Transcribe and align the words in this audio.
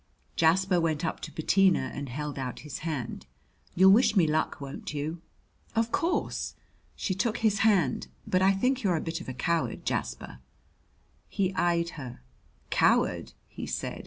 Jasper 0.35 0.81
went 0.81 1.05
up 1.05 1.19
to 1.19 1.31
Bettina 1.31 1.91
and 1.93 2.09
held 2.09 2.39
out 2.39 2.61
his 2.61 2.79
hand. 2.79 3.27
"You'll 3.75 3.91
wish 3.91 4.15
me 4.15 4.25
luck, 4.25 4.59
won't 4.59 4.95
you?" 4.95 5.21
"Of 5.75 5.91
course." 5.91 6.55
She 6.95 7.13
took 7.13 7.37
his 7.45 7.59
hand. 7.59 8.07
"But 8.25 8.41
I 8.41 8.51
think 8.51 8.81
you're 8.81 8.95
a 8.97 9.07
bit 9.07 9.21
of 9.21 9.29
a 9.29 9.33
coward, 9.35 9.85
Jasper!" 9.85 10.39
He 11.29 11.53
eyed 11.53 11.89
her. 12.01 12.23
"Coward!" 12.71 13.33
he 13.47 13.67
said. 13.67 13.99